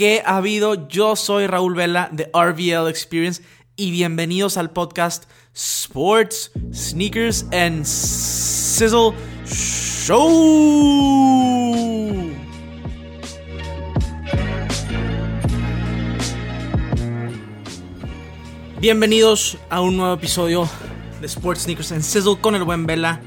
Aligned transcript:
¿Qué 0.00 0.22
ha 0.24 0.38
habido? 0.38 0.88
Yo 0.88 1.14
soy 1.14 1.46
Raúl 1.46 1.74
Vela 1.74 2.08
de 2.10 2.30
RVL 2.32 2.88
Experience 2.88 3.42
y 3.76 3.90
bienvenidos 3.90 4.56
al 4.56 4.70
podcast 4.70 5.24
Sports, 5.52 6.52
Sneakers 6.72 7.44
and 7.52 7.84
Sizzle 7.84 9.12
Show. 9.44 10.16
Bienvenidos 18.80 19.58
a 19.68 19.82
un 19.82 19.98
nuevo 19.98 20.14
episodio 20.14 20.66
de 21.20 21.26
Sports, 21.26 21.64
Sneakers 21.64 21.92
and 21.92 22.00
Sizzle 22.00 22.40
con 22.40 22.54
el 22.54 22.64
buen 22.64 22.86
Vela. 22.86 23.20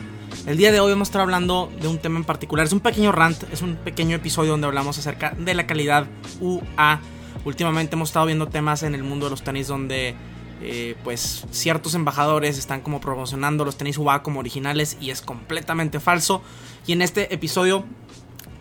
El 0.45 0.57
día 0.57 0.73
de 0.73 0.81
hoy 0.81 0.91
vamos 0.91 1.07
a 1.07 1.09
estar 1.09 1.21
hablando 1.21 1.71
de 1.81 1.87
un 1.87 1.99
tema 1.99 2.19
en 2.19 2.25
particular. 2.25 2.65
Es 2.65 2.73
un 2.73 2.81
pequeño 2.81 3.13
rant, 3.13 3.41
es 3.53 3.61
un 3.61 3.77
pequeño 3.77 4.17
episodio 4.17 4.51
donde 4.51 4.67
hablamos 4.67 4.97
acerca 4.97 5.31
de 5.37 5.53
la 5.53 5.65
calidad 5.65 6.05
UA. 6.41 6.99
Últimamente 7.45 7.95
hemos 7.95 8.09
estado 8.09 8.25
viendo 8.25 8.49
temas 8.49 8.83
en 8.83 8.93
el 8.93 9.03
mundo 9.03 9.27
de 9.27 9.29
los 9.29 9.41
tenis 9.41 9.67
donde 9.67 10.15
eh, 10.61 10.97
pues 11.05 11.45
ciertos 11.51 11.95
embajadores 11.95 12.57
están 12.57 12.81
como 12.81 12.99
promocionando 12.99 13.63
los 13.63 13.77
tenis 13.77 13.97
UA 13.97 14.21
como 14.21 14.41
originales 14.41 14.97
y 14.99 15.11
es 15.11 15.21
completamente 15.21 16.01
falso. 16.01 16.41
Y 16.85 16.91
en 16.91 17.01
este 17.01 17.33
episodio 17.33 17.85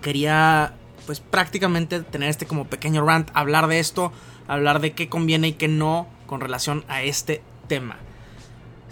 quería 0.03 0.77
pues 1.05 1.19
prácticamente 1.19 1.99
tener 2.03 2.29
este 2.29 2.47
como 2.47 2.69
pequeño 2.69 3.05
rant, 3.05 3.29
hablar 3.35 3.67
de 3.67 3.81
esto, 3.81 4.13
hablar 4.47 4.81
de 4.81 4.93
qué 4.93 5.09
conviene 5.09 5.49
y 5.49 5.53
qué 5.55 5.67
no 5.67 6.07
con 6.27 6.41
relación 6.41 6.85
a 6.87 7.03
este 7.03 7.43
tema. 7.67 7.99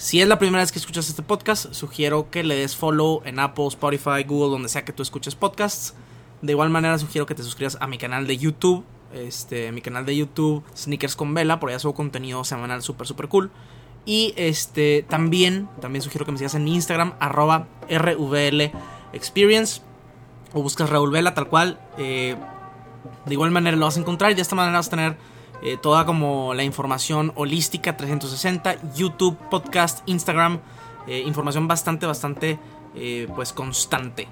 Si 0.01 0.19
es 0.19 0.27
la 0.27 0.39
primera 0.39 0.63
vez 0.63 0.73
que 0.73 0.79
escuchas 0.79 1.11
este 1.11 1.23
podcast, 1.23 1.75
sugiero 1.75 2.31
que 2.31 2.43
le 2.43 2.57
des 2.57 2.75
follow 2.75 3.21
en 3.27 3.39
Apple, 3.39 3.67
Spotify, 3.67 4.25
Google, 4.27 4.49
donde 4.49 4.71
sea 4.71 4.83
que 4.83 4.95
tú 4.95 5.03
escuches 5.03 5.35
podcasts. 5.35 5.93
De 6.41 6.53
igual 6.53 6.71
manera, 6.71 6.97
sugiero 6.97 7.27
que 7.27 7.35
te 7.35 7.43
suscribas 7.43 7.77
a 7.83 7.87
mi 7.87 7.99
canal 7.99 8.27
de 8.27 8.39
YouTube. 8.39 8.83
Este, 9.13 9.71
mi 9.73 9.83
canal 9.83 10.07
de 10.07 10.17
YouTube, 10.17 10.65
Sneakers 10.75 11.17
con 11.17 11.35
Vela, 11.35 11.61
por 11.61 11.69
allá 11.69 11.79
subo 11.81 11.93
contenido 11.93 12.45
semanal 12.45 12.81
súper, 12.81 13.07
súper 13.07 13.29
cool. 13.29 13.51
Y 14.07 14.33
este, 14.37 15.05
también, 15.07 15.69
también 15.83 16.01
sugiero 16.01 16.25
que 16.25 16.33
me 16.33 16.39
sigas 16.39 16.55
en 16.55 16.67
Instagram, 16.67 17.13
arroba 17.21 17.69
RVL 17.91 18.73
Experience. 19.13 19.83
O 20.55 20.63
buscas 20.63 20.89
Raúl 20.89 21.11
Vela, 21.11 21.35
tal 21.35 21.49
cual. 21.49 21.79
Eh, 21.99 22.37
de 23.27 23.35
igual 23.35 23.51
manera 23.51 23.77
lo 23.77 23.85
vas 23.85 23.99
a 23.99 24.01
encontrar 24.01 24.31
y 24.31 24.35
de 24.35 24.41
esta 24.41 24.57
manera 24.57 24.79
vas 24.79 24.87
a 24.87 24.91
tener 24.91 25.19
eh, 25.63 25.77
toda 25.77 26.07
como 26.07 26.55
la 26.55 26.65
información 26.65 27.33
holística 27.35 27.97
360, 27.97 28.95
YouTube, 28.95 29.37
podcast, 29.51 30.01
Instagram, 30.07 30.61
eh, 31.07 31.23
información 31.27 31.69
bastante, 31.69 32.07
bastante 32.07 32.59
eh, 32.95 33.29
pues 33.35 33.53
constante. 33.53 34.29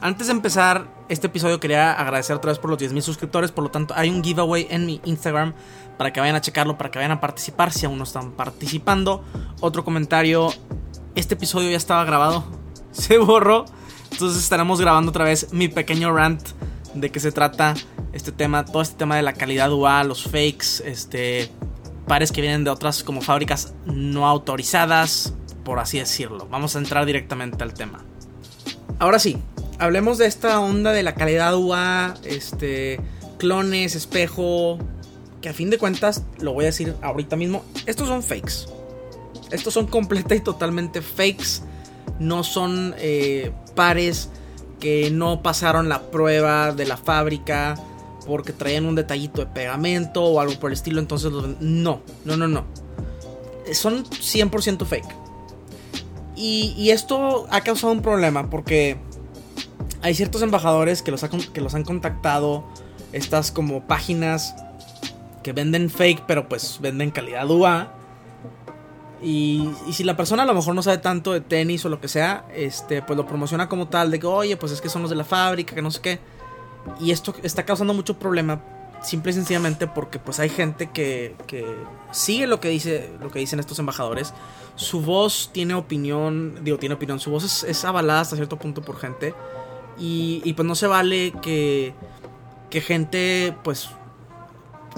Antes 0.00 0.28
de 0.28 0.32
empezar 0.32 0.86
este 1.08 1.26
episodio 1.26 1.58
quería 1.58 1.92
agradecer 1.92 2.36
otra 2.36 2.52
vez 2.52 2.60
por 2.60 2.70
los 2.70 2.78
10.000 2.78 3.00
suscriptores, 3.00 3.50
por 3.50 3.64
lo 3.64 3.70
tanto 3.70 3.94
hay 3.96 4.10
un 4.10 4.22
giveaway 4.22 4.68
en 4.70 4.86
mi 4.86 5.00
Instagram 5.04 5.54
para 5.96 6.12
que 6.12 6.20
vayan 6.20 6.36
a 6.36 6.40
checarlo, 6.40 6.78
para 6.78 6.92
que 6.92 6.98
vayan 6.98 7.10
a 7.10 7.20
participar 7.20 7.72
si 7.72 7.86
aún 7.86 7.98
no 7.98 8.04
están 8.04 8.30
participando. 8.30 9.24
Otro 9.60 9.84
comentario, 9.84 10.50
este 11.16 11.34
episodio 11.34 11.70
ya 11.70 11.76
estaba 11.76 12.04
grabado, 12.04 12.44
se 12.92 13.18
borró, 13.18 13.64
entonces 14.12 14.40
estaremos 14.40 14.80
grabando 14.80 15.10
otra 15.10 15.24
vez 15.24 15.52
mi 15.52 15.66
pequeño 15.66 16.12
rant 16.12 16.46
de 16.94 17.10
qué 17.10 17.18
se 17.18 17.32
trata 17.32 17.74
este 18.28 18.36
tema, 18.36 18.66
todo 18.66 18.82
este 18.82 18.96
tema 18.96 19.16
de 19.16 19.22
la 19.22 19.32
calidad 19.32 19.72
UA, 19.72 20.04
los 20.04 20.24
fakes, 20.24 20.82
este 20.84 21.50
pares 22.06 22.30
que 22.30 22.42
vienen 22.42 22.62
de 22.62 22.68
otras 22.68 23.02
como 23.02 23.22
fábricas 23.22 23.72
no 23.86 24.26
autorizadas, 24.26 25.32
por 25.64 25.78
así 25.78 25.98
decirlo. 25.98 26.46
Vamos 26.50 26.76
a 26.76 26.78
entrar 26.78 27.06
directamente 27.06 27.62
al 27.64 27.72
tema. 27.72 28.04
Ahora 28.98 29.18
sí, 29.18 29.38
hablemos 29.78 30.18
de 30.18 30.26
esta 30.26 30.60
onda 30.60 30.92
de 30.92 31.02
la 31.02 31.14
calidad 31.14 31.56
UA, 31.56 32.16
este 32.24 33.00
clones, 33.38 33.94
espejo, 33.94 34.78
que 35.40 35.48
a 35.48 35.54
fin 35.54 35.70
de 35.70 35.78
cuentas, 35.78 36.22
lo 36.38 36.52
voy 36.52 36.64
a 36.64 36.66
decir 36.66 36.94
ahorita 37.00 37.34
mismo, 37.34 37.64
estos 37.86 38.08
son 38.08 38.22
fakes. 38.22 38.66
Estos 39.50 39.72
son 39.72 39.86
completa 39.86 40.34
y 40.34 40.40
totalmente 40.40 41.00
fakes. 41.00 41.62
No 42.18 42.44
son 42.44 42.94
eh, 42.98 43.52
pares 43.74 44.28
que 44.80 45.10
no 45.10 45.42
pasaron 45.42 45.88
la 45.88 46.10
prueba 46.10 46.72
de 46.72 46.84
la 46.84 46.98
fábrica 46.98 47.82
porque 48.28 48.52
traían 48.52 48.84
un 48.84 48.94
detallito 48.94 49.40
de 49.40 49.46
pegamento 49.46 50.22
o 50.22 50.38
algo 50.38 50.60
por 50.60 50.70
el 50.70 50.74
estilo. 50.74 51.00
Entonces, 51.00 51.32
no, 51.32 52.02
no, 52.24 52.36
no, 52.36 52.46
no. 52.46 52.64
Son 53.72 54.04
100% 54.04 54.84
fake. 54.84 55.08
Y, 56.36 56.90
esto 56.90 57.48
ha 57.50 57.62
causado 57.62 57.92
un 57.92 58.00
problema 58.00 58.48
porque 58.48 58.96
hay 60.02 60.14
ciertos 60.14 60.42
embajadores 60.42 61.02
que 61.02 61.10
los, 61.10 61.24
que 61.24 61.60
los 61.60 61.74
han 61.74 61.82
contactado. 61.84 62.64
Estas 63.10 63.50
como 63.50 63.86
páginas 63.86 64.54
que 65.42 65.54
venden 65.54 65.88
fake, 65.88 66.24
pero 66.26 66.48
pues 66.48 66.78
venden 66.80 67.10
calidad 67.10 67.50
UA. 67.50 67.94
Y, 69.22 69.70
y, 69.88 69.94
si 69.94 70.04
la 70.04 70.16
persona 70.16 70.42
a 70.42 70.46
lo 70.46 70.54
mejor 70.54 70.74
no 70.74 70.82
sabe 70.82 70.98
tanto 70.98 71.32
de 71.32 71.40
tenis 71.40 71.84
o 71.86 71.88
lo 71.88 72.00
que 72.00 72.08
sea, 72.08 72.44
este, 72.54 73.00
pues 73.00 73.16
lo 73.16 73.26
promociona 73.26 73.68
como 73.68 73.88
tal, 73.88 74.10
de 74.10 74.20
que, 74.20 74.26
oye, 74.26 74.56
pues 74.58 74.70
es 74.70 74.82
que 74.82 74.90
son 74.90 75.00
los 75.00 75.10
de 75.10 75.16
la 75.16 75.24
fábrica, 75.24 75.74
que 75.74 75.82
no 75.82 75.90
sé 75.90 76.00
qué. 76.02 76.20
Y 77.00 77.10
esto 77.10 77.34
está 77.42 77.64
causando 77.64 77.94
mucho 77.94 78.18
problema, 78.18 78.60
simple 79.02 79.32
y 79.32 79.34
sencillamente 79.34 79.86
porque 79.86 80.18
pues 80.18 80.38
hay 80.40 80.48
gente 80.48 80.90
que, 80.90 81.36
que 81.46 81.66
sigue 82.10 82.46
lo 82.46 82.60
que, 82.60 82.68
dice, 82.68 83.10
lo 83.20 83.30
que 83.30 83.38
dicen 83.38 83.60
estos 83.60 83.78
embajadores. 83.78 84.32
Su 84.76 85.02
voz 85.02 85.50
tiene 85.52 85.74
opinión, 85.74 86.64
digo, 86.64 86.78
tiene 86.78 86.94
opinión, 86.94 87.20
su 87.20 87.30
voz 87.30 87.64
es, 87.64 87.84
avalada 87.84 88.20
hasta 88.20 88.36
cierto 88.36 88.58
punto 88.58 88.82
por 88.82 88.98
gente. 88.98 89.34
Y, 89.98 90.40
y 90.44 90.52
pues 90.52 90.66
no 90.66 90.74
se 90.74 90.86
vale 90.86 91.32
que, 91.42 91.92
que 92.70 92.80
gente 92.80 93.54
pues 93.64 93.90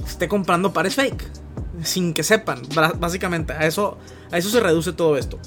esté 0.06 0.28
comprando 0.28 0.72
pares 0.72 0.94
fake 0.94 1.40
sin 1.82 2.14
que 2.14 2.22
sepan, 2.22 2.62
básicamente. 2.98 3.52
A 3.52 3.66
eso, 3.66 3.98
a 4.30 4.38
eso 4.38 4.50
se 4.50 4.60
reduce 4.60 4.92
todo 4.92 5.16
esto. 5.16 5.38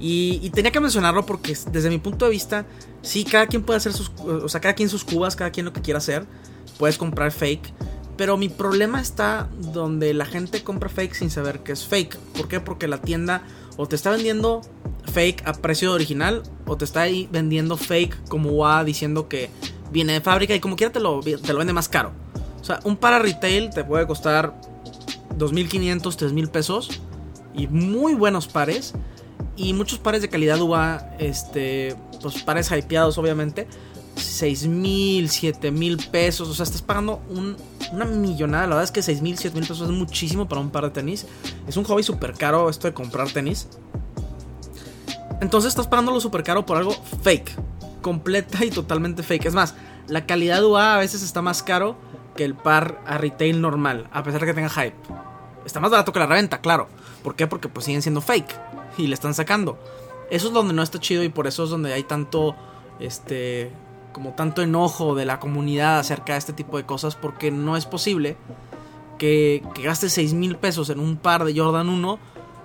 Y, 0.00 0.50
tenía 0.50 0.70
que 0.70 0.80
mencionarlo 0.80 1.26
porque 1.26 1.56
desde 1.72 1.90
mi 1.90 1.98
punto 1.98 2.24
de 2.24 2.30
vista, 2.30 2.66
sí, 3.02 3.24
cada 3.24 3.46
quien 3.46 3.62
puede 3.62 3.78
hacer 3.78 3.92
sus, 3.92 4.10
o 4.20 4.48
sea, 4.48 4.60
cada 4.60 4.74
quien 4.74 4.88
sus 4.88 5.04
cubas, 5.04 5.34
cada 5.34 5.50
quien 5.50 5.66
lo 5.66 5.72
que 5.72 5.82
quiera 5.82 5.98
hacer. 5.98 6.26
Puedes 6.78 6.98
comprar 6.98 7.32
fake. 7.32 7.72
Pero 8.16 8.36
mi 8.36 8.48
problema 8.48 9.00
está 9.00 9.48
donde 9.72 10.12
la 10.14 10.24
gente 10.24 10.62
compra 10.62 10.88
fake 10.88 11.14
sin 11.14 11.30
saber 11.30 11.60
que 11.60 11.72
es 11.72 11.86
fake. 11.86 12.16
¿Por 12.16 12.48
qué? 12.48 12.60
Porque 12.60 12.88
la 12.88 13.00
tienda 13.00 13.42
o 13.76 13.86
te 13.86 13.96
está 13.96 14.10
vendiendo 14.10 14.62
fake 15.12 15.46
a 15.46 15.52
precio 15.52 15.92
original 15.92 16.42
o 16.66 16.76
te 16.76 16.84
está 16.84 17.02
ahí 17.02 17.28
vendiendo 17.30 17.76
fake 17.76 18.28
como 18.28 18.56
va 18.56 18.84
diciendo 18.84 19.28
que 19.28 19.50
viene 19.92 20.14
de 20.14 20.20
fábrica 20.20 20.54
y 20.54 20.60
como 20.60 20.76
quiera 20.76 20.92
te 20.92 21.00
lo, 21.00 21.20
te 21.20 21.52
lo 21.52 21.58
vende 21.58 21.72
más 21.72 21.88
caro. 21.88 22.12
O 22.60 22.64
sea, 22.64 22.80
un 22.84 22.96
para 22.96 23.18
retail 23.18 23.70
te 23.70 23.84
puede 23.84 24.06
costar 24.06 24.60
2.500, 25.38 26.02
3.000 26.02 26.50
pesos. 26.50 26.90
Y 27.54 27.66
muy 27.66 28.14
buenos 28.14 28.46
pares. 28.46 28.94
Y 29.58 29.72
muchos 29.72 29.98
pares 29.98 30.22
de 30.22 30.28
calidad 30.28 30.60
UA, 30.60 31.16
este, 31.18 31.96
pues 32.22 32.42
pares 32.44 32.70
hypeados 32.70 33.18
obviamente. 33.18 33.66
6.000, 34.14 35.24
7.000 35.24 36.10
pesos. 36.10 36.48
O 36.48 36.54
sea, 36.54 36.62
estás 36.62 36.80
pagando 36.80 37.20
una 37.92 38.04
millonada. 38.04 38.68
La 38.68 38.76
verdad 38.76 38.84
es 38.84 38.92
que 38.92 39.00
6.000, 39.00 39.52
7.000 39.52 39.52
pesos 39.52 39.80
es 39.80 39.90
muchísimo 39.90 40.48
para 40.48 40.60
un 40.60 40.70
par 40.70 40.84
de 40.84 40.90
tenis. 40.90 41.26
Es 41.66 41.76
un 41.76 41.82
hobby 41.82 42.04
súper 42.04 42.34
caro 42.34 42.70
esto 42.70 42.86
de 42.86 42.94
comprar 42.94 43.28
tenis. 43.32 43.66
Entonces 45.40 45.70
estás 45.70 45.88
pagándolo 45.88 46.20
súper 46.20 46.44
caro 46.44 46.64
por 46.64 46.76
algo 46.76 46.94
fake. 47.22 47.50
Completa 48.00 48.64
y 48.64 48.70
totalmente 48.70 49.24
fake. 49.24 49.46
Es 49.46 49.54
más, 49.54 49.74
la 50.06 50.24
calidad 50.24 50.64
UA 50.64 50.94
a 50.94 50.98
veces 50.98 51.24
está 51.24 51.42
más 51.42 51.64
caro 51.64 51.96
que 52.36 52.44
el 52.44 52.54
par 52.54 53.02
a 53.06 53.18
retail 53.18 53.60
normal. 53.60 54.08
A 54.12 54.22
pesar 54.22 54.40
de 54.40 54.46
que 54.46 54.54
tenga 54.54 54.68
hype. 54.68 54.94
Está 55.68 55.80
más 55.80 55.90
barato 55.90 56.14
que 56.14 56.18
la 56.18 56.24
reventa, 56.24 56.62
claro. 56.62 56.88
¿Por 57.22 57.36
qué? 57.36 57.46
Porque 57.46 57.68
pues 57.68 57.84
siguen 57.84 58.00
siendo 58.00 58.22
fake 58.22 58.58
y 58.96 59.06
le 59.06 59.12
están 59.12 59.34
sacando. 59.34 59.78
Eso 60.30 60.48
es 60.48 60.54
donde 60.54 60.72
no 60.72 60.82
está 60.82 60.98
chido 60.98 61.22
y 61.22 61.28
por 61.28 61.46
eso 61.46 61.64
es 61.64 61.68
donde 61.68 61.92
hay 61.92 62.04
tanto, 62.04 62.56
este, 63.00 63.70
como 64.14 64.32
tanto 64.32 64.62
enojo 64.62 65.14
de 65.14 65.26
la 65.26 65.38
comunidad 65.38 65.98
acerca 65.98 66.32
de 66.32 66.38
este 66.38 66.54
tipo 66.54 66.78
de 66.78 66.86
cosas 66.86 67.16
porque 67.16 67.50
no 67.50 67.76
es 67.76 67.84
posible 67.84 68.38
que, 69.18 69.62
que 69.74 69.82
gastes 69.82 70.14
6 70.14 70.32
mil 70.32 70.56
pesos 70.56 70.88
en 70.88 71.00
un 71.00 71.18
par 71.18 71.44
de 71.44 71.54
Jordan 71.54 71.90
1, 71.90 72.18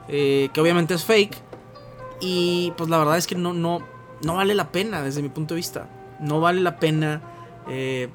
eh, 0.07 0.50
que 0.54 0.62
obviamente 0.62 0.94
es 0.94 1.04
fake, 1.04 1.36
y 2.22 2.72
pues 2.78 2.89
la 2.89 3.00
verdad 3.00 3.18
es 3.18 3.28
que 3.28 3.36
no, 3.36 3.51
no, 3.51 3.81
no 4.22 4.36
vale 4.36 4.56
la 4.56 4.72
pena 4.72 5.01
desde 5.01 5.22
mi 5.22 5.28
punto 5.28 5.56
de 5.56 5.57
vista. 5.57 5.89
No 6.22 6.39
vale 6.39 6.62
la 6.62 6.80
pena 6.80 7.22
eh, 7.68 8.07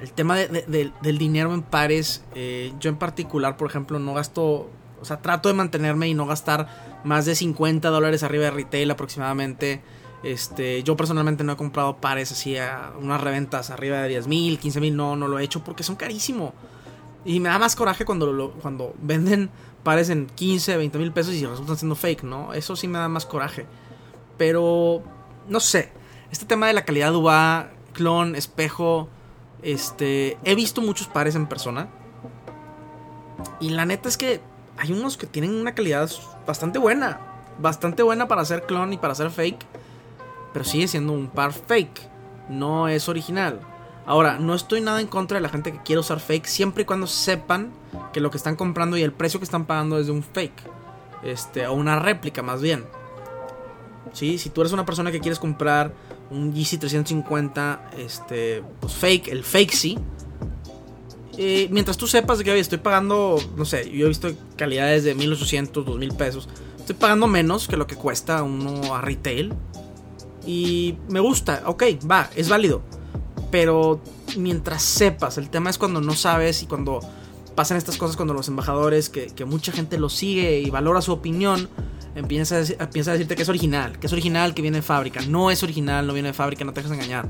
el 0.00 0.12
tema 0.12 0.36
del 0.36 1.18
dinero 1.18 1.54
en 1.54 1.62
pares, 1.62 2.22
eh, 2.34 2.72
yo 2.80 2.90
en 2.90 2.96
particular, 2.96 3.56
por 3.56 3.68
ejemplo, 3.68 3.98
no 3.98 4.14
gasto, 4.14 4.68
o 5.00 5.04
sea, 5.04 5.22
trato 5.22 5.48
de 5.48 5.54
mantenerme 5.54 6.08
y 6.08 6.14
no 6.14 6.26
gastar 6.26 7.00
más 7.04 7.24
de 7.24 7.34
50 7.34 7.88
dólares 7.88 8.22
arriba 8.22 8.44
de 8.44 8.50
retail 8.50 8.90
aproximadamente. 8.90 9.80
Este, 10.22 10.82
yo 10.82 10.96
personalmente 10.96 11.44
no 11.44 11.52
he 11.52 11.56
comprado 11.56 11.96
pares 11.98 12.32
así 12.32 12.56
a 12.56 12.92
unas 13.00 13.20
reventas 13.20 13.70
arriba 13.70 14.02
de 14.02 14.08
10 14.08 14.26
mil, 14.26 14.58
15 14.58 14.80
mil, 14.80 14.96
no, 14.96 15.16
no 15.16 15.28
lo 15.28 15.38
he 15.38 15.44
hecho 15.44 15.62
porque 15.64 15.82
son 15.82 15.96
carísimo. 15.96 16.52
Y 17.24 17.40
me 17.40 17.48
da 17.48 17.58
más 17.58 17.74
coraje 17.74 18.04
cuando, 18.04 18.52
cuando 18.60 18.94
venden 19.00 19.50
pares 19.82 20.10
en 20.10 20.26
15, 20.26 20.76
20 20.76 20.98
mil 20.98 21.12
pesos 21.12 21.34
y 21.34 21.46
resultan 21.46 21.76
siendo 21.76 21.96
fake, 21.96 22.22
¿no? 22.24 22.52
Eso 22.52 22.76
sí 22.76 22.86
me 22.86 22.98
da 22.98 23.08
más 23.08 23.24
coraje. 23.24 23.66
Pero, 24.36 25.02
no 25.48 25.60
sé, 25.60 25.92
este 26.30 26.44
tema 26.44 26.66
de 26.66 26.74
la 26.74 26.84
calidad 26.84 27.14
UA 27.14 27.70
clon, 27.92 28.36
espejo. 28.36 29.08
Este, 29.62 30.38
he 30.44 30.54
visto 30.54 30.80
muchos 30.80 31.08
pares 31.08 31.34
en 31.34 31.46
persona. 31.46 31.88
Y 33.60 33.70
la 33.70 33.84
neta 33.84 34.08
es 34.08 34.16
que 34.16 34.40
hay 34.76 34.92
unos 34.92 35.16
que 35.16 35.26
tienen 35.26 35.54
una 35.54 35.74
calidad 35.74 36.10
bastante 36.46 36.78
buena. 36.78 37.20
Bastante 37.58 38.02
buena 38.02 38.28
para 38.28 38.42
hacer 38.42 38.64
clon 38.64 38.92
y 38.92 38.98
para 38.98 39.12
hacer 39.12 39.30
fake. 39.30 39.64
Pero 40.52 40.64
sigue 40.64 40.88
siendo 40.88 41.12
un 41.12 41.28
par 41.28 41.52
fake. 41.52 42.08
No 42.48 42.88
es 42.88 43.08
original. 43.08 43.60
Ahora, 44.06 44.38
no 44.38 44.54
estoy 44.54 44.80
nada 44.80 45.00
en 45.00 45.08
contra 45.08 45.36
de 45.36 45.42
la 45.42 45.48
gente 45.48 45.72
que 45.72 45.82
quiere 45.82 46.00
usar 46.00 46.20
fake. 46.20 46.46
Siempre 46.46 46.82
y 46.82 46.86
cuando 46.86 47.06
sepan 47.06 47.72
que 48.12 48.20
lo 48.20 48.30
que 48.30 48.36
están 48.36 48.56
comprando 48.56 48.96
y 48.96 49.02
el 49.02 49.12
precio 49.12 49.40
que 49.40 49.44
están 49.44 49.64
pagando 49.64 49.98
es 49.98 50.06
de 50.06 50.12
un 50.12 50.22
fake. 50.22 50.62
Este, 51.22 51.66
o 51.66 51.72
una 51.72 51.98
réplica 51.98 52.42
más 52.42 52.60
bien. 52.60 52.84
¿Sí? 54.12 54.38
Si 54.38 54.50
tú 54.50 54.60
eres 54.60 54.72
una 54.72 54.86
persona 54.86 55.12
que 55.12 55.20
quieres 55.20 55.38
comprar 55.38 55.92
un 56.30 56.52
GC 56.52 56.78
350, 56.78 57.90
este, 57.98 58.62
pues 58.80 58.94
fake, 58.94 59.28
el 59.28 59.44
fake 59.44 59.72
sí 59.72 59.98
eh, 61.38 61.68
mientras 61.70 61.96
tú 61.98 62.06
sepas 62.06 62.42
que 62.42 62.58
estoy 62.58 62.78
pagando, 62.78 63.38
no 63.56 63.64
sé, 63.64 63.90
yo 63.90 64.06
he 64.06 64.08
visto 64.08 64.32
calidades 64.56 65.04
de 65.04 65.14
1800, 65.14 65.84
2000 65.84 66.14
pesos. 66.14 66.48
Estoy 66.78 66.96
pagando 66.96 67.26
menos 67.26 67.68
que 67.68 67.76
lo 67.76 67.86
que 67.86 67.96
cuesta 67.96 68.42
uno 68.42 68.94
a 68.94 69.02
retail. 69.02 69.52
Y 70.46 70.96
me 71.08 71.20
gusta, 71.20 71.62
ok, 71.66 71.82
va, 72.10 72.30
es 72.36 72.48
válido. 72.48 72.82
Pero 73.50 74.00
mientras 74.38 74.82
sepas, 74.82 75.36
el 75.38 75.50
tema 75.50 75.68
es 75.68 75.78
cuando 75.78 76.00
no 76.00 76.14
sabes 76.14 76.62
y 76.62 76.66
cuando 76.66 77.00
pasan 77.54 77.76
estas 77.76 77.98
cosas, 77.98 78.16
cuando 78.16 78.32
los 78.32 78.48
embajadores, 78.48 79.08
que, 79.10 79.44
mucha 79.44 79.72
gente 79.72 79.98
lo 79.98 80.08
sigue 80.08 80.60
y 80.60 80.70
valora 80.70 81.02
su 81.02 81.12
opinión, 81.12 81.68
empieza 82.16 82.56
a, 82.56 82.58
decirte 82.60 83.36
que 83.36 83.42
es 83.42 83.48
original, 83.48 83.98
que 83.98 84.06
es 84.06 84.12
original, 84.12 84.54
que 84.54 84.62
viene 84.62 84.78
de 84.78 84.82
fábrica. 84.82 85.20
No 85.28 85.50
es 85.50 85.62
original, 85.62 86.06
no 86.06 86.14
viene 86.14 86.28
de 86.28 86.34
fábrica, 86.34 86.64
no 86.64 86.72
te 86.72 86.80
dejes 86.80 86.96
engañar. 86.96 87.28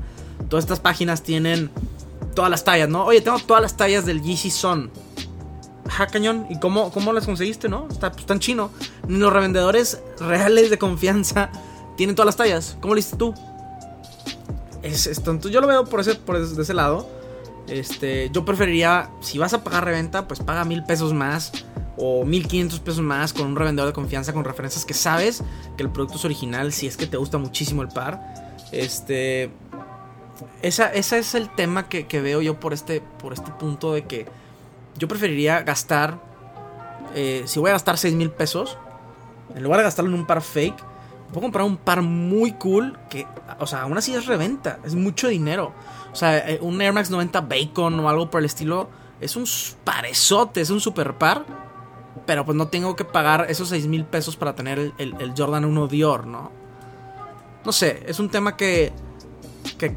Todas 0.49 0.63
estas 0.63 0.79
páginas 0.79 1.21
tienen 1.21 1.69
todas 2.33 2.49
las 2.49 2.63
tallas, 2.63 2.87
¿no? 2.87 3.05
Oye, 3.05 3.21
tengo 3.21 3.37
todas 3.39 3.61
las 3.61 3.75
tallas 3.75 4.05
del 4.05 4.21
Yeezy 4.21 4.49
Son. 4.49 4.89
Ja, 5.89 6.07
cañón. 6.07 6.47
¿Y 6.49 6.59
cómo, 6.59 6.91
cómo 6.91 7.11
las 7.11 7.25
conseguiste, 7.25 7.67
no? 7.67 7.87
Está, 7.91 8.11
pues, 8.11 8.25
tan 8.25 8.39
chino. 8.39 8.71
Ni 9.07 9.17
los 9.17 9.31
revendedores 9.31 10.01
reales 10.19 10.69
de 10.69 10.77
confianza 10.77 11.49
tienen 11.97 12.15
todas 12.15 12.27
las 12.27 12.37
tallas. 12.37 12.77
¿Cómo 12.79 12.93
lo 12.93 12.99
hiciste 12.99 13.17
tú? 13.17 13.33
Es, 14.83 15.05
entonces 15.07 15.51
yo 15.51 15.59
lo 15.59 15.67
veo 15.67 15.85
por 15.85 15.99
ese, 15.99 16.15
por 16.15 16.37
ese, 16.37 16.73
lado. 16.73 17.09
Este, 17.67 18.29
yo 18.31 18.45
preferiría, 18.45 19.09
si 19.19 19.37
vas 19.37 19.53
a 19.53 19.63
pagar 19.65 19.83
reventa, 19.83 20.29
pues 20.29 20.39
paga 20.39 20.63
mil 20.63 20.83
pesos 20.85 21.13
más 21.13 21.51
o 21.97 22.23
mil 22.25 22.47
quinientos 22.47 22.79
pesos 22.79 23.01
más 23.01 23.33
con 23.33 23.47
un 23.47 23.55
revendedor 23.55 23.89
de 23.89 23.93
confianza 23.93 24.31
con 24.31 24.43
referencias 24.43 24.85
que 24.85 24.93
sabes 24.93 25.43
que 25.75 25.83
el 25.83 25.89
producto 25.89 26.17
es 26.17 26.25
original 26.25 26.71
si 26.71 26.87
es 26.87 26.95
que 26.95 27.07
te 27.07 27.17
gusta 27.17 27.37
muchísimo 27.37 27.81
el 27.81 27.87
par. 27.89 28.21
Este, 28.71 29.49
esa, 30.61 30.91
ese 30.93 31.17
es 31.17 31.35
el 31.35 31.49
tema 31.49 31.89
que, 31.89 32.05
veo 32.21 32.41
yo 32.41 32.59
por 32.59 32.73
este, 32.73 33.01
por 33.01 33.33
este 33.33 33.51
punto 33.51 33.93
de 33.93 34.05
que 34.05 34.25
yo 34.97 35.07
preferiría 35.07 35.61
gastar, 35.61 36.19
eh, 37.15 37.43
si 37.45 37.59
voy 37.59 37.69
a 37.69 37.73
gastar 37.73 37.97
6 37.97 38.13
mil 38.15 38.31
pesos, 38.31 38.77
en 39.55 39.63
lugar 39.63 39.79
de 39.79 39.85
gastarlo 39.85 40.11
en 40.11 40.19
un 40.19 40.25
par 40.25 40.41
fake, 40.41 40.77
puedo 41.29 41.41
comprar 41.41 41.65
un 41.65 41.77
par 41.77 42.01
muy 42.01 42.53
cool 42.53 42.97
que, 43.09 43.27
o 43.59 43.67
sea, 43.67 43.81
aún 43.81 43.97
así 43.97 44.13
es 44.13 44.25
reventa, 44.25 44.79
es 44.85 44.95
mucho 44.95 45.27
dinero. 45.27 45.73
O 46.11 46.15
sea, 46.15 46.37
eh, 46.49 46.59
un 46.61 46.81
Air 46.81 46.93
Max 46.93 47.09
90 47.09 47.41
Bacon 47.41 47.99
o 47.99 48.09
algo 48.09 48.29
por 48.29 48.39
el 48.39 48.45
estilo, 48.45 48.89
es 49.19 49.35
un 49.35 49.45
parezote, 49.83 50.61
es 50.61 50.69
un 50.69 50.79
super 50.79 51.17
par. 51.17 51.45
Pero 52.27 52.45
pues 52.45 52.55
no 52.55 52.67
tengo 52.67 52.95
que 52.95 53.05
pagar 53.05 53.47
esos 53.49 53.69
6 53.69 53.87
mil 53.87 54.05
pesos 54.05 54.35
para 54.35 54.53
tener 54.53 54.77
el, 54.77 55.15
el 55.19 55.33
Jordan 55.35 55.65
1 55.65 55.87
Dior, 55.87 56.27
¿no? 56.27 56.51
No 57.65 57.71
sé, 57.71 58.03
es 58.05 58.19
un 58.19 58.29
tema 58.29 58.55
que, 58.55 58.93
que 59.79 59.95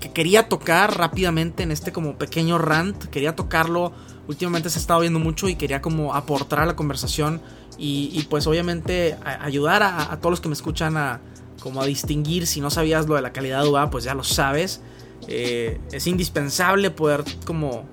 que 0.00 0.10
quería 0.12 0.48
tocar 0.48 0.96
rápidamente 0.96 1.62
en 1.62 1.70
este 1.70 1.92
como 1.92 2.16
pequeño 2.16 2.58
rant. 2.58 3.04
Quería 3.04 3.36
tocarlo. 3.36 3.92
Últimamente 4.26 4.70
se 4.70 4.78
ha 4.78 4.80
estado 4.80 5.00
viendo 5.00 5.18
mucho 5.18 5.48
y 5.48 5.56
quería 5.56 5.82
como 5.82 6.14
aportar 6.14 6.60
a 6.60 6.66
la 6.66 6.74
conversación. 6.74 7.40
Y, 7.82 8.26
pues 8.28 8.46
obviamente 8.46 9.16
ayudar 9.24 9.82
a, 9.82 10.14
todos 10.18 10.32
los 10.32 10.40
que 10.42 10.48
me 10.48 10.54
escuchan 10.54 10.98
a 10.98 11.20
como 11.60 11.80
a 11.80 11.86
distinguir. 11.86 12.46
Si 12.46 12.60
no 12.60 12.70
sabías 12.70 13.06
lo 13.06 13.14
de 13.14 13.22
la 13.22 13.32
calidad 13.32 13.66
UA, 13.66 13.90
pues 13.90 14.04
ya 14.04 14.14
lo 14.14 14.24
sabes. 14.24 14.82
Eh, 15.28 15.80
es 15.92 16.06
indispensable 16.06 16.90
poder 16.90 17.24
como 17.46 17.84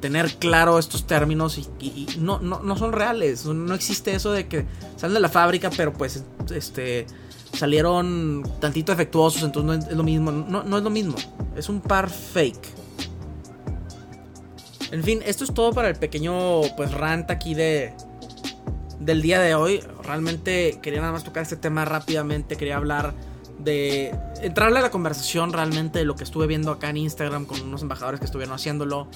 tener 0.00 0.34
claro 0.36 0.78
estos 0.78 1.06
términos 1.06 1.58
y, 1.80 2.06
no, 2.18 2.38
no, 2.38 2.60
no, 2.60 2.76
son 2.76 2.92
reales. 2.92 3.44
No 3.46 3.74
existe 3.74 4.14
eso 4.14 4.32
de 4.32 4.46
que 4.46 4.66
salen 4.96 5.14
de 5.14 5.20
la 5.20 5.28
fábrica, 5.28 5.70
pero 5.76 5.92
pues 5.92 6.24
este 6.50 7.06
salieron 7.52 8.44
tantito 8.60 8.92
efectuosos, 8.92 9.42
entonces 9.42 9.84
no 9.84 9.90
es, 9.90 9.96
lo 9.96 10.02
mismo. 10.02 10.30
No, 10.32 10.62
no 10.62 10.78
es 10.78 10.84
lo 10.84 10.90
mismo. 10.90 11.16
Es 11.56 11.68
un 11.68 11.80
par 11.80 12.10
fake. 12.10 12.68
En 14.90 15.04
fin, 15.04 15.20
esto 15.24 15.44
es 15.44 15.52
todo 15.52 15.72
para 15.72 15.88
el 15.88 15.96
pequeño 15.96 16.62
pues 16.76 16.92
rant 16.92 17.30
aquí 17.30 17.54
de 17.54 17.94
del 19.00 19.22
día 19.22 19.40
de 19.40 19.54
hoy. 19.54 19.80
Realmente 20.02 20.78
quería 20.82 21.00
nada 21.00 21.12
más 21.12 21.24
tocar 21.24 21.42
este 21.42 21.56
tema 21.56 21.84
rápidamente, 21.84 22.56
quería 22.56 22.76
hablar 22.76 23.14
de 23.58 24.14
entrarle 24.40 24.78
a 24.78 24.82
la 24.82 24.90
conversación 24.90 25.52
realmente 25.52 25.98
de 25.98 26.04
lo 26.04 26.14
que 26.14 26.24
estuve 26.24 26.46
viendo 26.46 26.70
acá 26.70 26.90
en 26.90 26.98
Instagram 26.98 27.44
con 27.44 27.60
unos 27.60 27.82
embajadores 27.82 28.20
que 28.20 28.26
estuvieron 28.26 28.54
haciéndolo. 28.54 29.08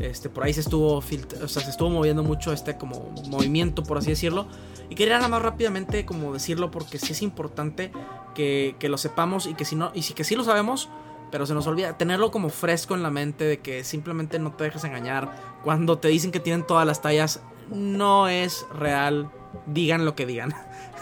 Este, 0.00 0.28
por 0.28 0.44
ahí 0.44 0.52
se 0.52 0.60
estuvo, 0.60 0.96
o 0.96 1.02
sea, 1.02 1.62
se 1.62 1.70
estuvo 1.70 1.90
moviendo 1.90 2.22
mucho 2.22 2.52
este 2.52 2.76
como 2.76 3.12
movimiento, 3.28 3.82
por 3.82 3.98
así 3.98 4.10
decirlo. 4.10 4.46
Y 4.88 4.94
quería 4.94 5.16
nada 5.16 5.28
más 5.28 5.42
rápidamente 5.42 6.06
como 6.06 6.32
decirlo 6.32 6.70
porque 6.70 6.98
sí 6.98 7.12
es 7.12 7.22
importante 7.22 7.90
que, 8.34 8.76
que 8.78 8.88
lo 8.88 8.98
sepamos 8.98 9.46
y 9.46 9.54
que 9.54 9.64
si 9.64 9.76
no, 9.76 9.90
y 9.94 10.02
si 10.02 10.14
que 10.14 10.24
sí 10.24 10.36
lo 10.36 10.44
sabemos, 10.44 10.88
pero 11.30 11.46
se 11.46 11.54
nos 11.54 11.66
olvida 11.66 11.98
tenerlo 11.98 12.30
como 12.30 12.48
fresco 12.48 12.94
en 12.94 13.02
la 13.02 13.10
mente 13.10 13.44
de 13.44 13.58
que 13.60 13.84
simplemente 13.84 14.38
no 14.38 14.52
te 14.52 14.64
dejes 14.64 14.84
engañar. 14.84 15.58
Cuando 15.64 15.98
te 15.98 16.08
dicen 16.08 16.30
que 16.30 16.40
tienen 16.40 16.66
todas 16.66 16.86
las 16.86 17.02
tallas, 17.02 17.42
no 17.70 18.28
es 18.28 18.64
real. 18.72 19.30
Digan 19.66 20.04
lo 20.04 20.14
que 20.14 20.26
digan. 20.26 20.54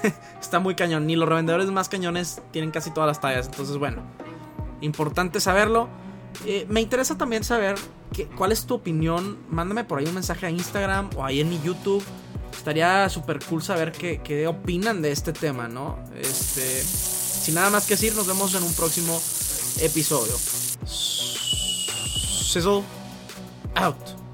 Está 0.40 0.58
muy 0.58 0.74
cañón. 0.74 1.06
Ni 1.06 1.16
los 1.16 1.28
revendedores 1.28 1.70
más 1.70 1.88
cañones 1.88 2.42
tienen 2.50 2.70
casi 2.70 2.90
todas 2.90 3.08
las 3.08 3.20
tallas. 3.20 3.46
Entonces, 3.46 3.76
bueno, 3.78 4.02
importante 4.80 5.40
saberlo. 5.40 5.88
Eh, 6.44 6.66
me 6.68 6.80
interesa 6.80 7.16
también 7.16 7.44
saber 7.44 7.76
cuál 8.36 8.52
es 8.52 8.66
tu 8.66 8.74
opinión. 8.74 9.38
Mándame 9.48 9.84
por 9.84 9.98
ahí 9.98 10.06
un 10.06 10.14
mensaje 10.14 10.46
a 10.46 10.50
Instagram 10.50 11.10
o 11.16 11.24
ahí 11.24 11.40
en 11.40 11.48
mi 11.48 11.60
YouTube 11.62 12.04
estaría 12.56 13.08
súper 13.08 13.38
cool 13.44 13.62
saber 13.62 13.92
qué, 13.92 14.46
opinan 14.48 15.02
de 15.02 15.12
este 15.12 15.32
tema, 15.32 15.68
¿no? 15.68 15.98
Este, 16.18 16.82
sin 16.82 17.54
nada 17.54 17.70
más 17.70 17.86
que 17.86 17.94
decir, 17.94 18.14
nos 18.16 18.26
vemos 18.26 18.54
en 18.54 18.62
un 18.64 18.74
próximo 18.74 19.20
episodio. 19.80 20.36
Sizzle 22.44 22.82
out. 23.76 24.25